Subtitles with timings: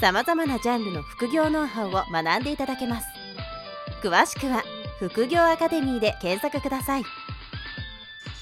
[0.00, 3.08] さまざまなジャンルの副業ノウハウを学んでいただけます。
[4.00, 4.62] 詳しくは
[5.00, 7.02] 副業アカデミーで検索ください。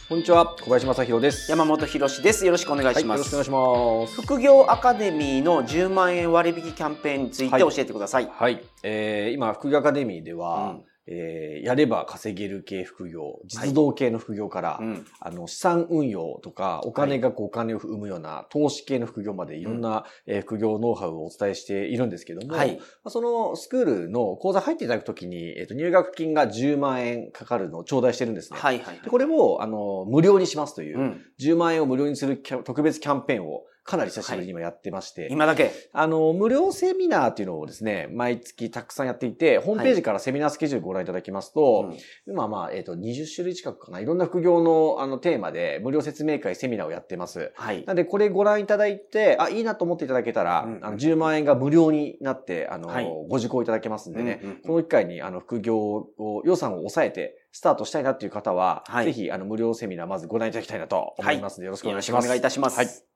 [0.07, 1.51] こんにちは小林正弘です。
[1.51, 2.45] 山本博です。
[2.45, 4.23] よろしくお願いします、はい、よろしくお願いします。
[4.23, 14.84] 副業アカデミーの10万円割引キャンペーンについて教えてくださいはい、はい、えー、今副業アカデミーでは、うんえー、やれば稼げる系副業、実動系の副業から、はい。
[14.84, 28.59] うん、あの、資産運用とか、お金がこうお金を生むような投資系の副業までいろんな、うん、えー、副業ノウハウをお伝えしているんですけども、はい、そのスクールの講座入っていただくときに、えっ、ー、と、入学金が10万円かかるのを頂戴してるんですね。
[28.59, 35.23] はいはい、はい、これを、あの、無料にしますという、うん、10万円を無料にする特別キャンペーンをかなり久しぶりに今やってまして。
[35.23, 35.70] はい、今だけ？
[35.92, 47.52] あの、無料セミナーっていうのをですね、毎月たくさんやっていて、ホームページからセミナースケジュールご覧いただきますと、はい、今まあ、えっ、ー、と、20種類近くかな、いろんな副業のあのテーマで無料説明会、セミナーをやってます。
[47.54, 47.84] はい。
[47.87, 62.24] なので、これご覧いただいて、あ、いいなと思っていただけたら、うん、あの10万円が無料になって、あの、はい、ご受講いただけますんでね、うんうん、この機会にあの、副業を、予算を抑えて、スタートしたいなっていう方は、はい、ぜひ、あの、無料セミナーまずご覧いただきたいなと思いますので、よろしくお願いします。
[62.24, 62.76] お願いいたします。
[62.76, 63.16] はい。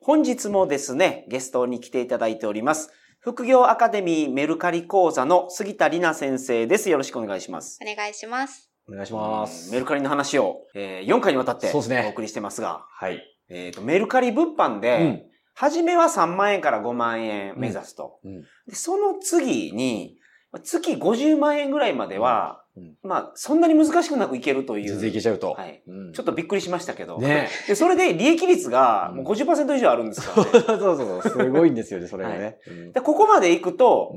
[0.00, 2.90] 本日もですね、ゲストに来ていただいております。
[3.20, 6.90] 副業アカデミーメルカリ講座の杉田里奈先生です。
[6.90, 7.78] よろしくお願いします。
[7.82, 8.70] お願いします。
[8.88, 9.72] お願いします。
[9.72, 13.20] メルカリの話を、えー、4回にわたってお送りしてますが、はい。
[13.48, 15.22] えっ、と、メルカリ物販で、うん、
[15.54, 18.20] 初めは3万円から5万円目指すと。
[18.24, 20.18] うん、でその次に、
[20.60, 24.90] 月50万円ぐらいまでは、うん、まあ、そんなに難しくなくいけるという。
[24.90, 25.52] 全然いけちゃうと。
[25.52, 25.82] はい。
[25.86, 27.18] うん、ちょっとびっくりしましたけど。
[27.18, 27.48] ね。
[27.66, 30.50] で、それで利益率がもう50%以上あるんですからね。
[30.66, 31.22] そうそうそう。
[31.22, 32.44] すごいんですよね、それがね。
[32.44, 34.14] はいでここまで行くと、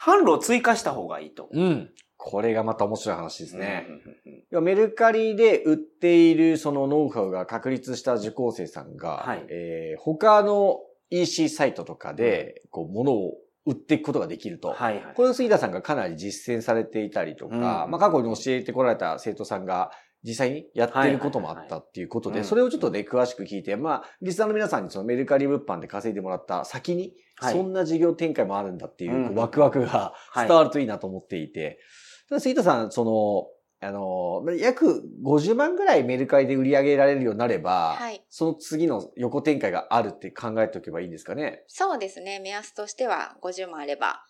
[0.00, 1.48] 販路を追加した方がいいと。
[1.50, 1.90] うん。
[2.16, 3.86] これがまた面白い話ですね。
[4.50, 10.78] うん、メルカリで売っているそのノウハウが確立した受講生さんが、はい、えー、他の
[11.10, 13.34] EC サイトとかで、こう、物を
[13.66, 14.72] 売っていくことができると。
[14.72, 19.90] はいはい、これを杉田さんがかなり実践されていたりとか、うん、まあ過去に教えてこられた生徒さんが
[20.24, 31.78] 実際にやってることもあったっていうことで、それをちょっとね、詳しく聞いて、まあ、リスナーの皆さんにそのメルカリ物販で稼いでもらった先に、そんな事業展開もあるんだっていうワクワクが伝わるといいなと思っていて、
[32.38, 33.46] 杉田さん、その、
[33.84, 41.64] あの、約50万ぐらいメルカリで売り上げられるようになれば、はい、その次の横展開があるって考えておけばいいんですかね。
[41.68, 42.40] そうですね。
[42.40, 44.24] 目安としては50万あれば、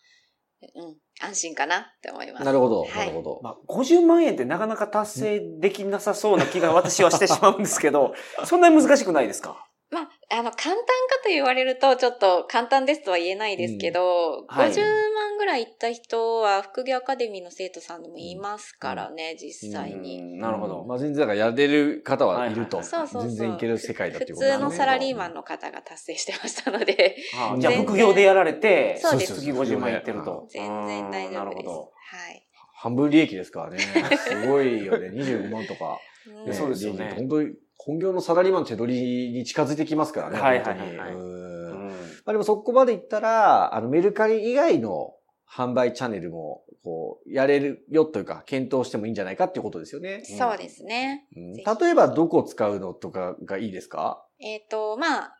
[0.74, 2.44] うん、安心かなって思います。
[2.44, 3.40] なるほど、はい、なるほど。
[3.42, 9.68] まあ、50万円ってなかなか達成できなさそうな気が私はしてしまうんですけど、 そんなに難しくないですか？
[9.90, 10.84] まあ、あの、簡単か
[11.22, 20.38] と言われると、ちょっと簡単ですとは言えないですけど、うんはい、50万ぐらい行った人は、副業アカデミーの生徒さんでもいますからね、うん、実際に。
[20.38, 20.84] なるほど。
[20.84, 22.82] まあ、全然、だからやれる方はいると。
[22.82, 24.64] そうそう全然いける世界だっていうことですね。
[24.64, 27.16] 普通のサラリーマンの方が達成してましたので。
[27.58, 29.34] じゃあ、副業でやられて、そうです。
[29.40, 30.46] 次50万いってると。
[30.50, 31.68] 全然大丈夫です。
[31.68, 32.46] はい。
[32.74, 33.78] 半分利益ですからね。
[33.78, 35.08] すごいよね。
[35.10, 35.98] 25万とか。
[36.52, 37.12] そうですよね。
[37.16, 40.40] 本当に本業のサラリーマン手取りに近づいてきますからね。
[40.40, 41.14] はいはいはい、はい。
[41.14, 45.12] まあでもそこまでいったら、あのメルカリ以外の
[45.50, 50.22] 販売チャンネルも、こう、やれるよというか、検討してもいいんじゃないかっていうことですよね。
[50.24, 51.26] そうですね。
[51.36, 54.26] うん、例えばどこを使うのとかがいいですか？
[54.40, 55.38] えっ、ー、と、まあ、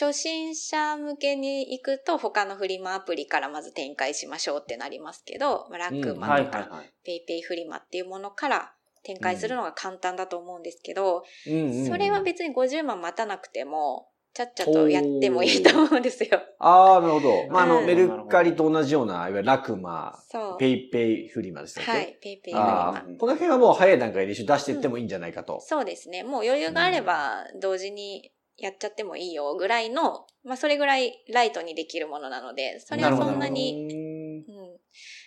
[0.00, 8.74] 初心者向けに行くと他のフリマアプリからまず展開しましょうってなりますけど、ラックマとか、ペイペイフリマっていうものから
[9.06, 16.40] 展開するのが簡単だと思うんですけど、それは別に50万待たなくても、ちゃっちゃとやってもいいと思うんですよ。
[16.58, 17.46] ああ、なるほど。
[17.48, 20.18] まあ、あの、メルカリと同じような、いわゆるラクマ、
[20.58, 21.90] ペイペイフリマでしたっけ？
[21.90, 23.04] はい、ペイペイフリマ。
[23.18, 25.54] この辺はもう早い段階で一緒出していってもいいんじゃないかと。
[25.54, 26.22] うん、そうですね。
[26.22, 34.05] もう余裕があれば、同時にやっちゃってもいいよぐらいの、まあ、それぐらいライトにできるものなので、それはそんなに、うん、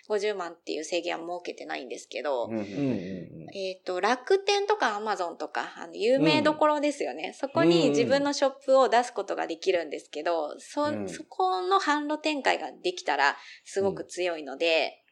[0.10, 7.34] 50万っていう制限は設けてないんですけど、えっ、と、楽天とかアマゾンとか、あの、有名どころですよね、うん。
[7.34, 15.04] そこに自分のショップを出すことができるんですけど、そ、うん、そこの販路展開ができたらすごく強いので、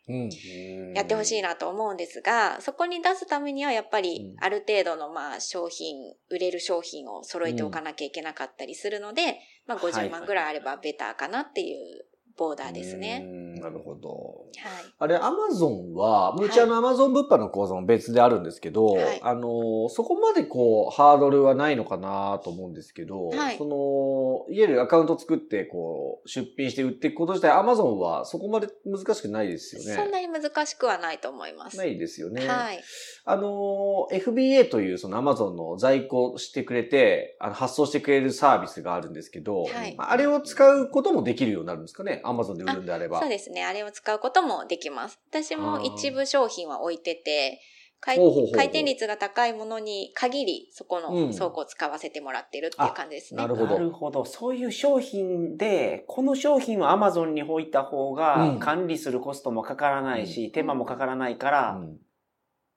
[0.94, 5.98] やってほしいなと思うんですが、そこに出すためにはやっぱりある程度のまあ商品、
[6.30, 12.06] 売れる商品を揃えておかなきゃいけなかったりするので、まあ50万ぐらいあればベターかなっていう
[12.38, 13.26] ボーダーですね。
[13.60, 14.10] なるほど。
[14.10, 14.94] はい。
[15.00, 29.96] あれ、アマゾンは、うちあのアマゾン物販の講座も別であるんですけど、はい、あの、そこまでこう、ハードルはないのかなと思うんですけど、はい、その、いわゆるアカウント作って、こう、出品して売っていくこと自体、アマゾンはそこまで難しくないですよね。
[29.96, 31.78] そんなに難しくはないと思います。
[31.78, 32.48] ないですよね。
[32.48, 32.84] はい。
[33.30, 42.22] あの、FBA というそのアマゾンの在庫してくれて、あの発送してくれるサービスがあるんですけど、はい、あれを使うこともできるようになるんですかね？
[42.24, 43.20] アマゾンで売るんであれば。
[43.20, 43.66] そうですね。
[43.66, 45.20] あれを使うこともできます。
[45.30, 47.60] 私も一部商品は置いてて、
[48.00, 53.42] 回転率が高いものに限り、そこの倉庫を使わせてもらってるっていう感じですね。
[53.42, 53.74] なるほど。
[53.74, 54.24] なるほど。
[54.24, 61.98] そういう商品で、この商品は Amazon に置いた方が管理するコストもかからないし、うん、手間もかからないから、うん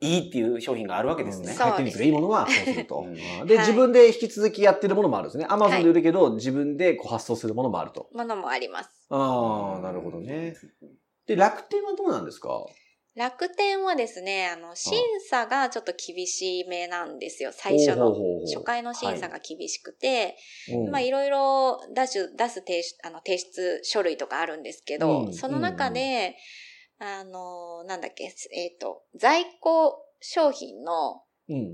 [0.00, 1.54] いいっていう商品があるわけですね。
[1.54, 3.06] 回転率がいいものはそうすると。
[3.46, 5.46] で、自分で引き続きやってるものもあるんですね。
[5.48, 8.08] アマゾンで売るけど、自分でこう発送するものもあると。
[8.14, 8.90] ものもあります。
[9.10, 10.56] ああ、なるほどね。
[11.26, 12.64] で、楽天はどうなんですか？
[13.16, 14.96] 楽天はですね、あの、審
[15.28, 17.50] 査がちょっと厳しめなんですよ。
[17.52, 18.14] 最初の。
[18.46, 20.36] 初回の審査が厳しくて、
[20.90, 26.34] まあいろいろ出す、出す提出、あの、提出書類とかあるんですけど、うん、その中で、うん、
[27.00, 31.22] あの、なんだっけ、えっ、ー、と、在庫商品の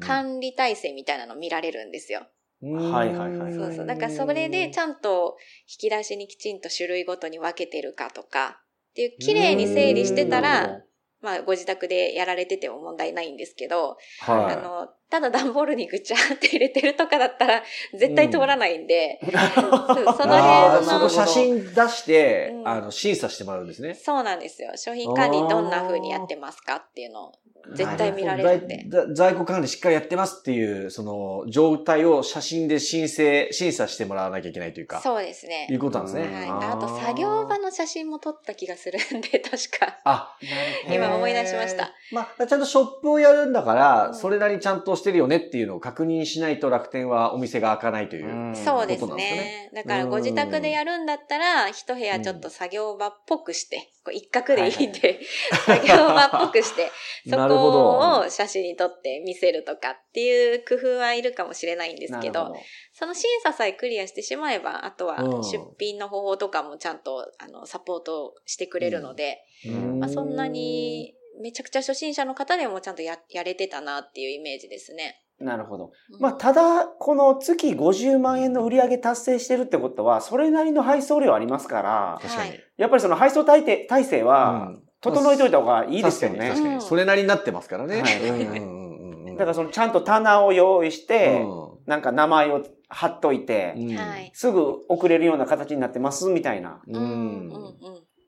[0.01, 2.27] 管理体制みたいなの見られるんですよ。
[2.63, 3.55] はいはいはい。
[3.55, 3.87] そうそう。
[3.87, 10.81] だからそれでちゃんと引き出しにきちんと種類ごとに分けてるかとか、っていう綺麗に整理してたら、
[11.21, 17.63] まあ、ご自宅でやられてても問題ないんですけど、はい、あの、ただ段ボールにぐちゃって入れてるとかだったら、
[17.97, 19.73] 絶対通らないんで、うん、その
[20.05, 20.83] 辺の。
[20.83, 23.95] その写真出して、うん、あの、審査してもらうんですね。
[23.95, 24.73] そうなんですよ。
[24.77, 27.33] 商品管理どんな風にやってますかっていうのを
[27.75, 28.87] 絶対見られるんで。
[29.15, 35.01] 在庫管理しっかりやってますっていう、その、状態を写真で申請、審査してもらわなきゃいけないというか。
[35.01, 35.67] そうですね。
[35.71, 36.35] いうことなんですね。
[36.35, 36.71] はい。
[36.71, 39.99] あと、作業場の写真も撮った気がするんで、 確か。
[40.05, 40.37] あ、
[40.89, 41.93] 今思い出しました。
[42.13, 49.71] まあ、ちゃんとショップをやるんだから、それなりにちゃんとしてるよねっていうのを確認しないと楽天はお店が開かないという、ね、そうですね。
[49.75, 55.21] だから、ご自宅でやるんだったら、一部屋ちょっと作業場っぽくして、こう一角でいいんで、
[55.67, 56.91] 作業場っぽくして、
[57.29, 62.57] そこを写真に撮って見せるとかっていう工夫はいるかもしれないんですけど、ど。
[62.93, 69.45] その審査さえクリアしてしまえば、あとは出品の方法とかもちゃんとあのサポートしてくれるので、
[69.99, 75.23] まあ、そんなにめちゃくちゃ初心者の方でもちゃんとややれてたなっていうイメージですね。
[75.39, 75.93] なるほど。
[76.19, 82.59] まあ、ただ、この月50万円の売り上げ達成してるってことは、それなりの配送量ありますから、確かに。
[82.79, 84.73] やっぱりその配送体体制は、
[85.03, 86.49] 整えといた方がいいですよね。
[86.51, 86.81] 確かに。
[86.81, 88.03] それなりになってますからね。
[88.03, 89.37] はい。
[89.37, 91.45] だからそのちゃんと棚を用意して、
[91.85, 93.75] なんか名前を貼っといて、
[94.33, 96.81] すぐ送れるような形になってますみたいな。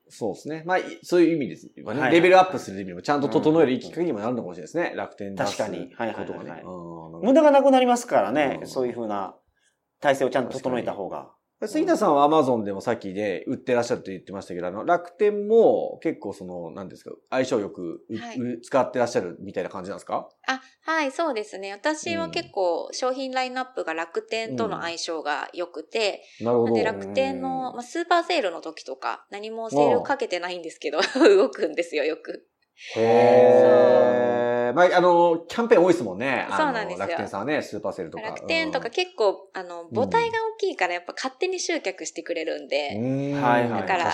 [0.08, 0.62] そうですね。
[0.66, 1.70] まあ、そういう意味です。
[1.84, 4.92] まあレベルアップする意味もちゃんと整えるきっかけにもなるのかもしれないですね。
[4.96, 5.78] 楽天確かに。
[5.78, 6.58] はいはいは
[7.22, 8.60] い、無駄がなくなりますからね。
[8.64, 9.36] そういうふうな
[10.00, 11.30] 体制をちゃんと整えた方が。
[11.66, 20.28] 杉田さんはアマゾンでもさっきで売ってらっしゃると言ってましたけど、あの、楽天も結構その、何ですか、相性よく、はい、使ってらっしゃるみたいな感じなんですか？
[20.46, 21.72] あ、はい、そうですね。
[21.72, 26.74] 私は結構商品ラインナップが楽天との相性が良くて、うん、なるほど。
[26.74, 32.46] で、楽天の、まあ、スーパーセールの時とか、何もセールかけてないんですけど、 動くんですよ、よく。
[32.94, 34.47] へー。
[34.72, 36.46] まあ、あの、キャンペーン多いですもんね。
[36.50, 37.06] そうなんですよ。
[37.06, 38.24] 楽天さんはね、スーパーセールとか。
[38.24, 42.94] 楽天とか結構、あの、母体が大きいからやっぱ勝手に集客してくれるんで。
[42.96, 42.98] う
[43.38, 43.80] ん、はいはい。
[43.82, 44.12] だから、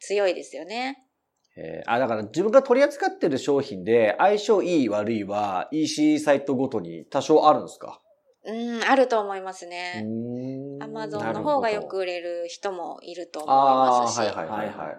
[0.00, 0.98] 強いですよね。
[1.56, 8.00] えー、あ、だから自分が取り扱ってる商品で相性いい悪いは EC サイトごとに多少あるんですか？
[8.44, 10.04] うん、あると思いますね。
[10.82, 14.18] アマゾンの方がよく売れる人もいると思いますし。
[14.18, 14.96] はいはいはいはい。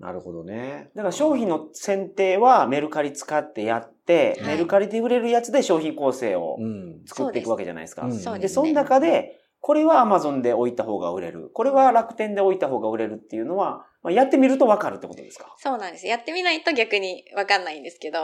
[0.00, 0.90] なるほどね。
[0.96, 6.56] だから商品の選定はメルカリ使ってやって、はい、メルカリで売れるやつで商品構成を
[7.06, 8.06] 作っていくわけじゃないですか。
[8.06, 11.50] うん、そで、その中で、これは Amazon で置いた方が売れる。
[11.52, 15.54] これは楽天で置いた方が売れるっていうのは、まあ、やってみるとわかるってことですか？
[15.58, 16.06] そうなんです。
[16.06, 18.18] やってみないと逆にわかんないんですけど、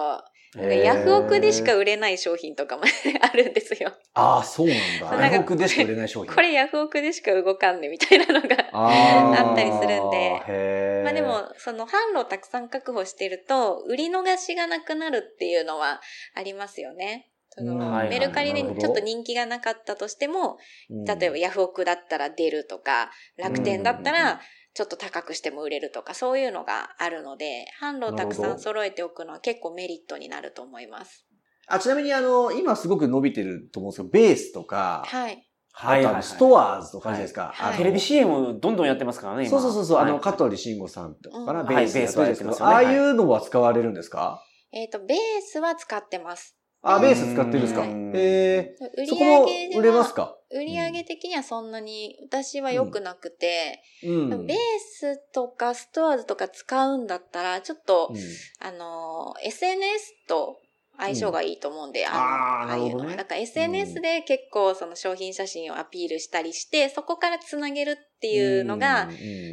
[0.55, 2.85] ヤフオクでしか売れない商品とかも
[3.21, 3.93] あるんですよ。
[4.15, 5.27] ああ、そうなんだ。
[5.27, 6.35] ヤフオクでしか売れない商品。
[6.35, 11.03] これヤフオクでしか動かんねみたいなのがあったりするんで。
[11.05, 16.01] まあでも、その販路をたくさん確保してると、売り逃しがなくなるっていうのは
[16.35, 17.31] ありますよね。
[17.51, 17.75] その
[18.09, 20.59] メルカリでちょっと人気がなかったとしても、
[20.91, 24.41] 例えばヤフオクだったら出るとか、楽天だったら
[24.77, 31.27] ちょっと高くしても売れるとか、そういうのがあるので、販路をたくさん揃えておくのは結構メリットになると思います。
[31.67, 35.43] あ、ちなみにあの、今すごく伸びてると思うんですけど、ベースとか、はい。
[35.73, 36.05] はい。
[36.07, 37.55] あとストアーズとかじゃないですか。
[37.77, 44.43] テレビ CM どんどんやってますからね、そうそうそうそう、あの、香取慎吾さんとかな、ベースやってすけど、ああいうのは使われるんですか？
[44.73, 46.56] えっと、ベースは使ってます。
[46.89, 47.85] あ、ベース使ってるんですか？
[47.85, 48.77] へえ。
[48.97, 50.37] 売り上げで売れますか？
[50.51, 58.17] 売り上げ的にはそんなに私は良くなくて、うん、ベースとかストアーズとか使うんだったら、ちょっと、うん、
[58.61, 60.61] あの、SNS と
[60.99, 63.17] 相性がいいと思うんで、うん、あああいうのは。
[63.17, 69.09] だから SNS で結構その商品写真をアピールしたりして、そこからつなげるっていうのが、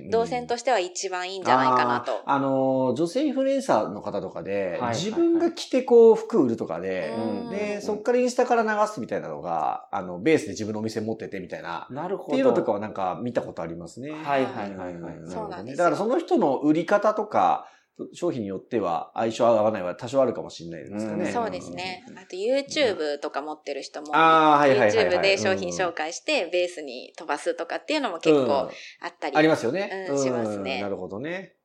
[0.09, 2.21] 動線としては一番いいんじゃないかなと。
[2.25, 7.13] あの、女性インフルエンサーの方とかで、自分が着てこう服売るとかで、
[7.51, 11.87] で、そこからインスタから流すみたいなのが、あの、ベースで自分のお店持っててみたいな。
[11.89, 12.27] なるほど。
[12.29, 14.11] っていうのとかはなんか見たことありますね。
[14.11, 15.13] はいはいはいはい。
[15.25, 15.77] そうなんです。
[15.77, 17.67] だからその人の売り方とか、
[18.13, 21.31] 商品によっては相性合わないは多少あるかもしれないですかね。
[21.31, 22.03] そうですね。
[22.15, 30.07] あと YouTube とか持ってる人も、YouTube で商品紹介してベースに飛ばすとかっていうのも結構あったり、ありますよね。
[30.09, 30.81] うん、しますね。
[30.81, 31.55] なるほどね。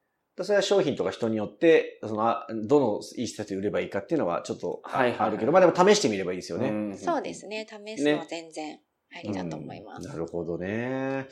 [0.40, 6.96] それは商品とか人によって、その、どのいい施設で売ればいいかっていうのはちょっとあるけど、まあでも試してみればいいですよね。
[6.96, 7.66] そうですね。
[7.68, 8.78] 試すのは全然
[9.16, 10.06] ありだと思います。
[10.06, 11.26] なるほどね。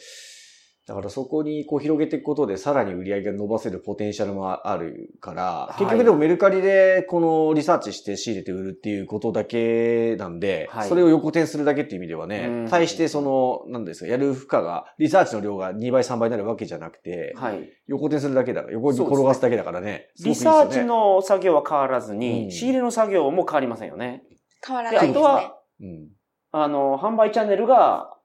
[0.86, 17.34] だからそこにこう広げていくことでさらに売り上げが伸ばせるポテンシャルもあるから、結局でもメルカリでこのリサーチして仕入れて売るっていうことだけなんで、それを横転するだけっていう意味ではね、対してその、なんですか、やる負荷が、リサーチの量が2倍3倍になるわけじゃなくて、
[17.88, 20.12] 横転するだけだから、横に転がすだけだからね。
[20.24, 24.22] リサーチの作業は変わらずに、仕入れの作業も変わりませんよね。
[24.64, 25.10] 変わらないですね。
[25.10, 25.58] あとは、
[26.52, 28.16] あの、販売チャンネルが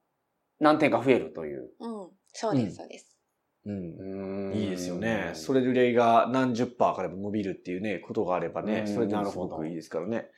[0.60, 1.72] 何点か増えるという。
[1.80, 2.01] うん
[2.34, 3.18] そうです、そうです。
[3.66, 4.54] うん。
[4.56, 5.32] いいですよね。
[5.34, 10.30] それでが何十パーから伸びるっていうね、ことがあればね、それでもすごくいいですからね。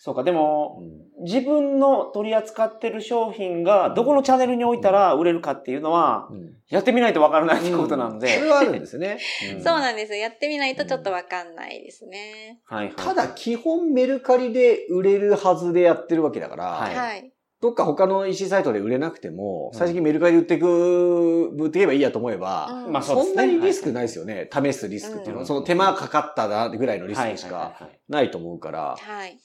[0.00, 0.80] そうか、でも、
[1.18, 8.28] うん、自分の取り扱ってる商品がどこのチャンネルに置いたら売れるかっていうのは、うん、やってみないとわからないってことなんで。
[8.28, 9.18] それはあるんですね。
[9.58, 10.14] そうなんです。
[10.14, 12.60] やってみないとちょっとわかんないですね。
[12.66, 17.32] はい、ただ、基本メルカリで売れるはずでやってるわけだから、はい。
[17.60, 24.48] どっか他の EC サイトで売れなくても、最終的にメルカリで売っていく、売っていけばいいやと思えば、まあそんなにリスクないですよね。
[24.52, 28.96] 試すリスクっていうのは、その手間かかったなぐらいのリスクしかないと思うから。
[28.96, 29.38] はい。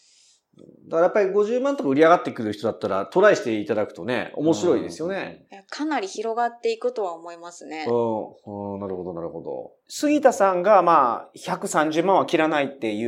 [0.88, 5.48] だからやっぱり50万とか売り上がってくる人だったらトライしていただくとね、面白いですよね。
[5.70, 7.88] かなり広がっていくとは思いますね。
[7.90, 8.80] うん。
[8.80, 9.72] なるほど、なるほど。
[9.88, 13.04] 杉田さんがまあ、130万は切らないってい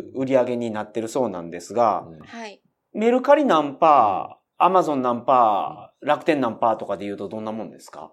[0.00, 2.60] う売り上げになってるそうなんですが、はい。
[2.94, 8.12] メルカリ何パー、アマゾン何パー、楽天何パーとかで言うとどんなもんですか？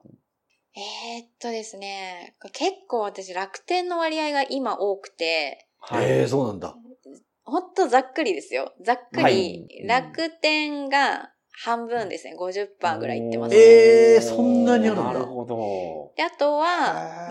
[0.76, 5.68] えー、っとですね、結構私楽天の割合が今多くて。
[5.80, 6.76] はい、えー、そうなんだ。
[7.44, 8.74] ほんとざっくりですよ。
[8.82, 11.32] ざっくり、はい、楽天が
[11.64, 12.36] 半分ですね。
[12.40, 13.58] 50%ぐらいいってます、ね。
[13.58, 15.14] ええー、そんなにあるんだ。
[15.14, 16.14] なるほど。
[16.16, 16.68] で、あとは、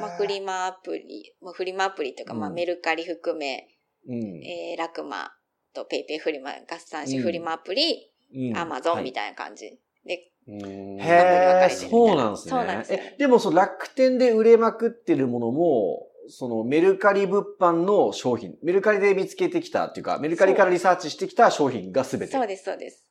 [0.00, 3.69] まあ、フリマアプリ、まあ、フリマアプリというか、まあ、メルカリ含め、
[4.07, 5.33] うん、えー、ラクマ
[5.78, 8.11] とペイペイフリマ合算し、フリマアプリ、
[8.54, 9.78] アマゾンみたいな感じ。
[10.04, 12.50] で、へえ、そうなんですね。
[12.50, 22.32] そうなんです、ね、え、でもその楽天で売れまくってるものも、そのメルカリ物販の商品、メルカリで見つけてきたっていうか、メルカリからリサーチしてきた商品がすべて。
[22.32, 23.04] そうです、そうです。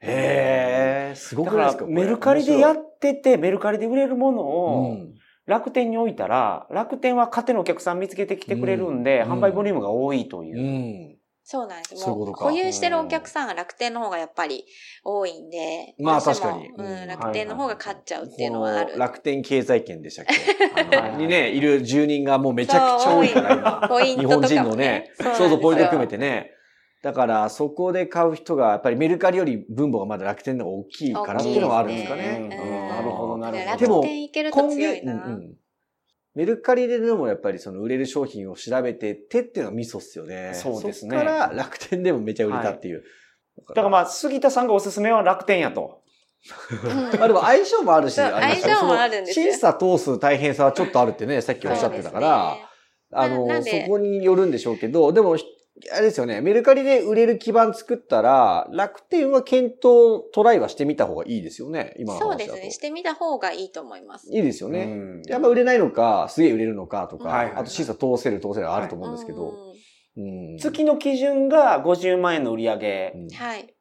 [0.00, 1.86] へえ、すごくないですか？
[1.86, 4.96] メルカリでやってて、メルカリで売れるものを、
[5.46, 10.58] 楽天に置いたら、楽天は勝手のお客さん見つけてきてくれるんで、うん、販売ボリュームが多いという。
[10.58, 12.08] うんそうなんです。
[12.08, 14.64] もう保有してるお客さんが楽天の方がやっぱり
[15.04, 15.94] 多いんで。
[15.98, 16.68] まあ確かに。
[16.70, 18.98] うん、楽天の方が勝っちゃうっていうのはある。
[18.98, 20.34] 楽天経済圏でしたっけ？
[20.96, 23.86] あのにね、いる住人がもうめちゃくちゃ多いから今。
[23.88, 26.50] ポイント日本人のね、そうそう、ポイント含めてね。
[27.02, 32.48] だから、そこで買う人が、やっぱりメルカリより分母がまだ楽天の方が大きいからっていうのはあるんですかね。
[32.48, 33.94] なるほど、なるほど。
[33.96, 35.38] 楽天いけると強いな。
[36.34, 40.52] メルカリででもやっぱりその売れる商品を調べてってっていうのがミソっすよね。
[40.54, 41.16] そうですね。
[41.16, 42.96] そから楽天でもめちゃ売れたっていう。
[42.96, 43.04] はい、
[43.68, 46.02] だからまあ、杉田さんがおすすめは楽天やと。
[47.18, 49.52] ま あでも相性もあるし、相性もあるんですよ。
[49.52, 52.56] 審査通す大変さはちょっとあるってね、さっきおっしゃってたから、
[53.12, 55.36] あの、そこによるんでしょうけど、でも
[55.92, 64.32] あれですよね、メルカリで売れる基盤作ったら、楽天は検討、トライはしてみた方がいいですよね、今のそうですね、してみた方がいいと思います。
[64.32, 65.20] いいですよね。
[65.26, 69.46] やっぱ売れないのか、すげえ売れるのかとか、あと審査通せる通せるあると思うんですけど。
[69.46, 69.74] はい
[70.16, 73.12] うん、月の基準が50万円の売り上げ。
[73.34, 73.74] はい。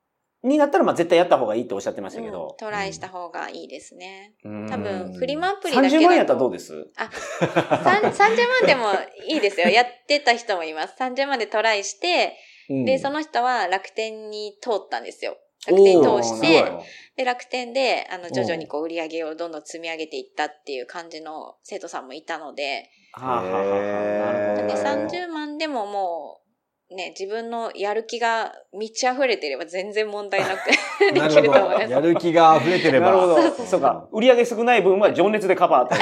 [0.44, 2.50] になったら、まあ絶対やった方がいいっておっしゃってましたけど。
[2.52, 4.34] うん、トライした方がいいですね。
[4.44, 6.88] うん、多分、フリマアプリだけ30万円やったらどうです？
[6.98, 7.10] あ、
[7.40, 8.92] 30万でも
[9.28, 9.70] いいですよ。
[9.70, 10.96] やってた人もいます。
[11.00, 12.38] 30万でトライして、
[12.70, 15.38] で、その人は楽天に通ったんですよ。
[15.66, 16.72] 楽天通して、
[17.16, 24.84] で、楽天で、あの、徐々にこう、売り上げをどんどん積み上げていったっていう感じの生徒さんもいたので、はあはあはあ、なるほど。
[25.08, 26.43] で、30万でももう、
[26.92, 30.70] ね、自分のやる気が満ち溢れてれば全然問題なく
[31.14, 31.92] できると思います。
[31.92, 33.08] やる気が溢れてれば。
[33.08, 33.42] なるほど。
[33.66, 34.08] そうか。
[34.12, 36.00] 売上少ない分は情熱でカバーとい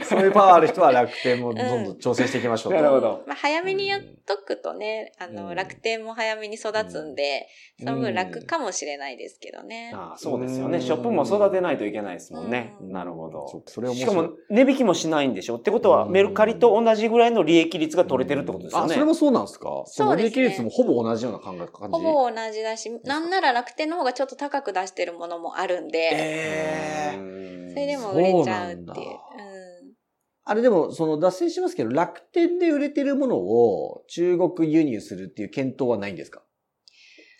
[0.00, 0.02] う。
[0.04, 3.22] そういうパワーある人は楽天もどんどん挑戦していきましょう、うん、なるほど。
[3.26, 7.46] まあ、早めにやっとくとね、あの、うん、楽天も早めに育つんで、
[7.78, 9.92] その分楽かもしれないですけどね。
[9.94, 10.80] ああそうですよね。
[10.80, 12.74] ショップも育てないといけないですもんね。
[12.80, 13.62] なるほど。
[13.66, 15.56] それしかも値引きもしないんでしょ？
[15.56, 18.92] ってことは、メルカリと同じぐらいの利益率が取れてるってことですよね。
[18.92, 19.68] あ、それもそうなんですか？
[19.68, 20.42] かそうですね。
[20.42, 21.92] 利益率もほぼ同じような感覚感じ？
[21.96, 28.86] ほぼ同じだし、なんなら楽天の方がちょっと高く出してるものもあるんで、えー、それでも売れちゃうっていう。
[28.88, 28.92] う
[30.44, 36.42] あれでも、その脱線しますけど、楽天で売れてるものを中国輸入するっていう検討はないんですか？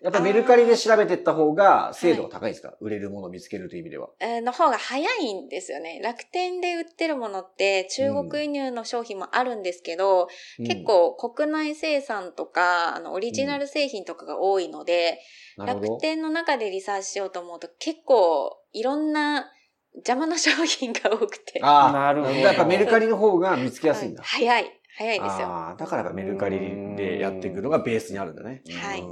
[0.03, 4.09] やっぱメルカリで調べていった方が精度が高いですか、はい、売れるものを見つけるという意味では。
[4.21, 6.01] えー、の方が早いんですよね。
[6.03, 10.29] 楽天で売ってるものって中国輸入の商品もあるんですけど、
[10.59, 15.21] うん、結構国内生産とか、あの、オリジナル製品とかが多いので、
[15.57, 19.51] うん、楽天の中でリサーチしようと思うと結構いろんな
[19.95, 21.61] 邪魔な商品が多くて。
[21.63, 22.35] ああ、なるほど。
[22.35, 24.23] やっぱメルカリの方が見つけやすいんだ。
[24.23, 24.79] はい、早い。
[24.99, 25.47] 早いですよ。
[25.47, 26.59] ああ、だからメルカリ
[26.97, 28.63] でやっていくのがベースにあるんだね。
[28.71, 29.03] はい。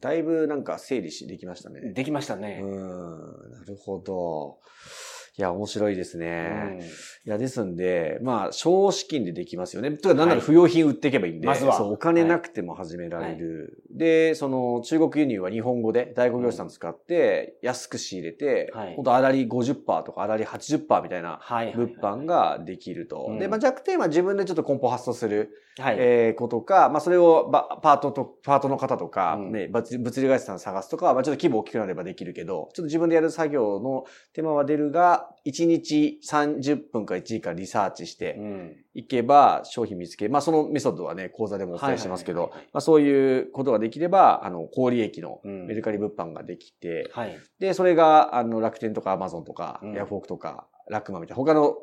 [0.00, 1.92] だいぶなんか整理しできましたね。
[1.92, 2.60] できましたね。
[2.62, 4.58] うん、なるほど。
[5.38, 6.78] いや、面白いですね。
[6.80, 6.84] うん、い
[7.24, 9.92] や、ですんで、まあ、少資金でできますよね。
[9.92, 11.76] とか、なんなら不要品売っていけばいいんで、はい、まずは。
[11.76, 13.80] そう、お金なくても始められる。
[13.88, 21.38] はい、で、その、中国輸入は日本語で、大工業者さん使って、安く仕入れて、はい、ほんと、あらり50%とか、あらり80%みたいな、
[21.76, 23.36] 物販ができると。
[23.38, 27.48] で、まあ、弱点は自分でちょっと梱包発送する、はい、えー、ことか、まあ、それを
[27.80, 38.38] パートと、パートの方とか、うん、ね、物流会社さん探すとかは、まあ、ちょっと規模大きくなればできるけど、ちょっと自分でやる作業の手間は出るが、1日30分か1時間リサーチして
[38.94, 51.76] いけば商品見つけ、まあそのメソッドはね、講座でもお伝えしてますけど、まあそういうことができれば、あの、高利益のメルカリ物販ができて、うんはい、で、それが、あの、楽天とかアマゾンとか、ヤフオクとか、ラックマンみたいな他の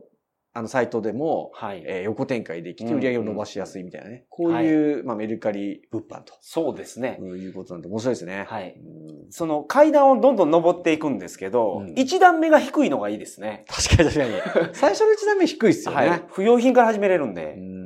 [0.57, 4.23] あの、サイトでも、はい、えー、横展開できて売り上げを伸ばしやすいみたいなね。
[4.29, 6.33] こういう、はい、まあ、メルカリ物販と。
[6.39, 7.19] そうですね。
[7.21, 8.45] いうことなんで面白いですね。
[8.47, 8.77] はい。
[9.31, 13.65] その階段をどんどん登っていくんですけど、一、うん、段目が低いのがいいですね。
[13.67, 14.71] 確かに確かに。
[14.71, 16.07] 最初の一段目低いですよね。
[16.07, 16.23] はい。
[16.29, 17.55] 不用品から始めれるんで。
[17.57, 17.85] うん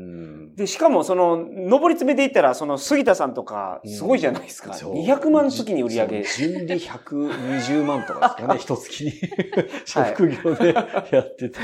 [0.59, 4.71] で、しかもその、上り詰めていったら、その杉田さんとか、すごいじゃないですか。
[4.71, 6.23] うん、200万月に売り上げ。
[6.23, 9.13] 順利120万とかですかね、 一月に。
[9.85, 11.59] 職業でやってて。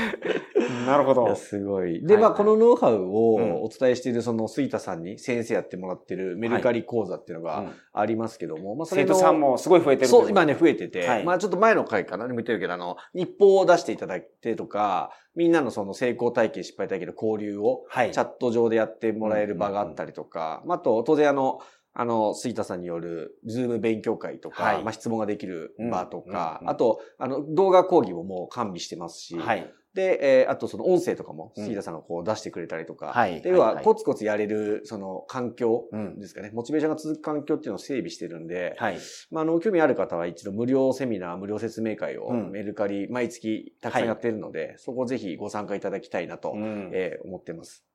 [0.86, 1.34] なるほど。
[1.34, 2.04] すごい。
[2.04, 21.60] で、まあ、このノウハウをお伝えしている、その杉田さんに先生やってもらってるメルカリ講座っていうのがありますけども、まあ、生徒さんもすごい増えてるそう、今ね、増えてて、まあ、ちょっと前の回かな、見てるけど、あの、日報を出していただいてとか、みんなのその成功体験、失敗体験の交流を、チャット上でやってもらえる場があったりとか、あと、当然あの、
[21.98, 33.40] あの、杉田さんによる、ズーム勉強会とか、はい、まあ、質問ができる場とか、あと、あの、動画講義ももう完備してますし、はい、で、えー、あとその音声とかも、杉田さんがこう出してくれたりとか、はい。
[33.40, 35.84] で、要は、コツコツやれる、その環境
[36.18, 38.98] ですかね、モチベーションが続く環境っていうのを整備してるんで、はい。
[39.30, 46.52] まあ、あの、興味ある方は一度無料セミナー、無料説明会をメルカリ、毎月たくさんやってるので、そこをぜひご参加いただきたいなと、
[46.92, 47.86] えー、思ってます。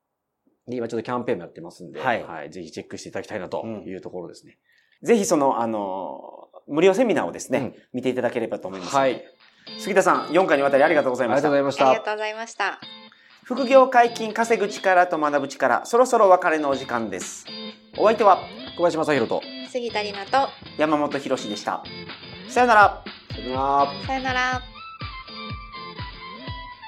[0.68, 2.24] で、今ちょっとキャンペーンもやってますんで、はい。
[2.24, 4.58] はい、ぜひチェックしていただきたいなというところですね。
[5.04, 8.96] ぜひその、あの、無料セミナーをですね、うん、見ていただければと思います。
[8.96, 9.24] はい。
[9.80, 11.50] 杉田さん、4回にわたりありがとうございました。
[11.50, 11.88] ありがとうございました。
[11.90, 12.80] ありがとうございました。
[13.44, 17.46] 副業解禁稼ぐ力と学ぶ力、そろそろ別れのお時間です。
[17.98, 18.40] お相手は
[18.78, 21.84] 小林正宏と杉田里奈と山本博でした。
[22.48, 23.04] さよなら。
[23.34, 23.92] さよなら。
[24.08, 24.62] さよなら。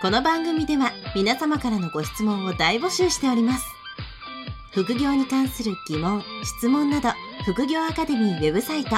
[0.01, 3.65] この番組では皆様からのご質問を大募集しております。
[4.73, 7.09] 副業に関する疑問、質問など、
[7.45, 8.97] 副業アカデミーウェブサイト、